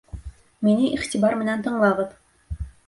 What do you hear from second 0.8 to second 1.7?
иғтибар менән